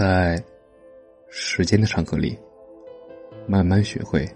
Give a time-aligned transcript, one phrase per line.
[0.00, 0.42] 在
[1.28, 2.34] 时间的长河里，
[3.46, 4.26] 慢慢学会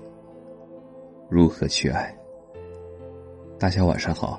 [1.31, 2.15] 如何去爱。
[3.59, 4.39] 大家晚上好，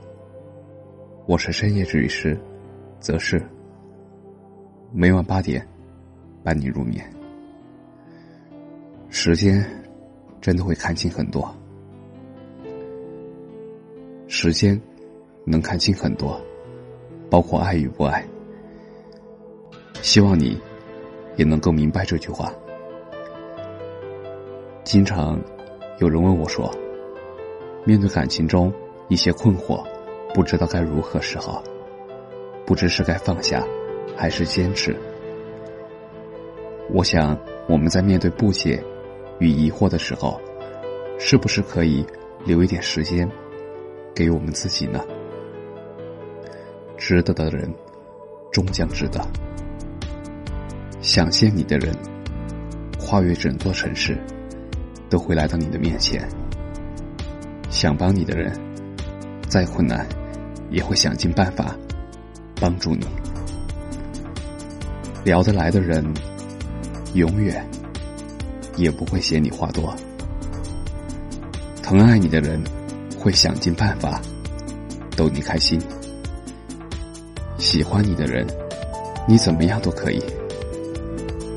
[1.25, 2.39] 我是深夜治愈师，
[2.99, 3.41] 则是
[4.93, 5.67] 每晚八点
[6.43, 7.03] 伴你入眠。
[9.10, 9.67] 时间
[10.39, 11.51] 真的会看清很多，
[14.28, 14.79] 时间
[15.44, 16.39] 能看清很多，
[17.31, 18.23] 包括爱与不爱。
[20.03, 20.62] 希望你
[21.35, 22.52] 也能够明白这句话。
[24.84, 25.39] 经常
[25.99, 26.71] 有人问我说
[27.85, 28.71] ：“面对感情中
[29.07, 29.84] 一些困惑，
[30.34, 31.63] 不知道该如何是好，
[32.66, 33.66] 不知是该放下
[34.16, 34.95] 还是坚持。”
[36.93, 38.81] 我想，我们在面对不解
[39.40, 40.40] 与疑惑的时候，
[41.17, 42.05] 是不是可以
[42.45, 43.27] 留一点时间
[44.13, 45.04] 给我们自己呢？
[46.95, 47.73] 值得的人，
[48.52, 49.20] 终将值得。
[51.05, 51.95] 想见你的人，
[52.98, 54.17] 跨越整座城市，
[55.07, 56.27] 都会来到你的面前。
[57.70, 58.51] 想帮你的人，
[59.47, 60.03] 再困难，
[60.71, 61.75] 也会想尽办法
[62.59, 63.05] 帮助你。
[65.23, 66.03] 聊得来的人，
[67.14, 67.64] 永远
[68.75, 69.95] 也不会嫌你话多。
[71.84, 72.59] 疼爱你的人，
[73.16, 74.19] 会想尽办法
[75.16, 75.80] 逗你开心。
[77.59, 78.44] 喜欢你的人，
[79.28, 80.19] 你怎么样都可以。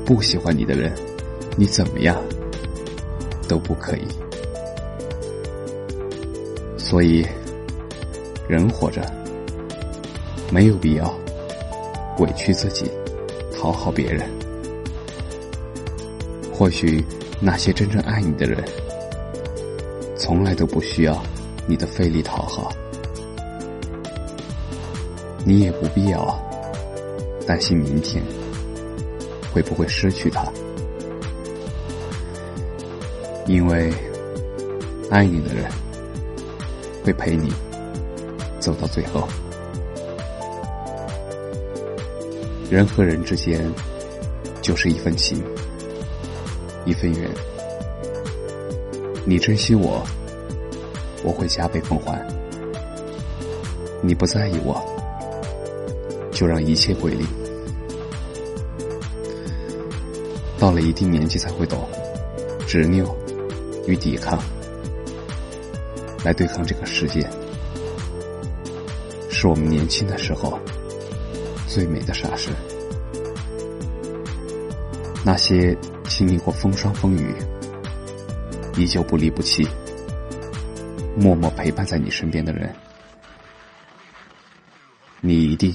[0.09, 0.91] 不喜欢你的人，
[1.55, 2.19] 你怎么样
[3.47, 4.07] 都不可以。
[6.79, 7.23] 所以，
[8.47, 9.03] 人活着
[10.51, 11.15] 没有必要
[12.17, 12.89] 委屈自己
[13.55, 14.27] 讨好别人。
[16.51, 17.05] 或许
[17.39, 18.63] 那些真正爱你的人，
[20.17, 21.21] 从来都不需要
[21.67, 22.71] 你的费力讨好，
[25.45, 26.35] 你也不必要
[27.45, 28.23] 担心明天。
[29.53, 30.45] 会不会失去他？
[33.47, 33.91] 因为
[35.09, 35.65] 爱你的人
[37.03, 37.51] 会陪你
[38.59, 39.27] 走到最后。
[42.69, 43.67] 人和人之间
[44.61, 45.43] 就是一份情，
[46.85, 47.27] 一份缘。
[49.25, 50.03] 你珍惜我，
[51.23, 52.15] 我会加倍奉还；
[54.03, 54.79] 你不在意我，
[56.31, 57.25] 就让一切归零。
[60.59, 61.87] 到了一定年纪才会懂，
[62.67, 63.15] 执拗
[63.87, 64.37] 与抵抗，
[66.23, 67.25] 来对抗这个世界，
[69.31, 70.59] 是我们年轻的时候
[71.65, 72.51] 最美的傻事。
[75.23, 75.75] 那些
[76.09, 77.33] 经历过风霜风雨，
[78.75, 79.65] 依旧不离不弃，
[81.15, 82.75] 默默陪伴在你身边的人，
[85.21, 85.73] 你一定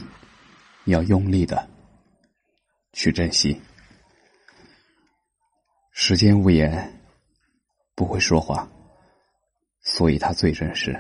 [0.84, 1.66] 要用力的
[2.92, 3.58] 去珍惜。
[6.06, 7.00] 时间无言，
[7.94, 8.70] 不会说谎，
[9.80, 10.94] 所以它最真实。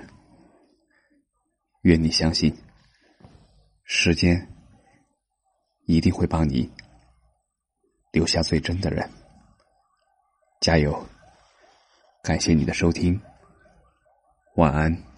[1.82, 2.56] 愿你相信，
[3.84, 4.50] 时间
[5.84, 6.72] 一定会帮你
[8.12, 9.06] 留下最真的人。
[10.62, 11.06] 加油！
[12.22, 13.20] 感谢你的收听，
[14.54, 15.13] 晚安。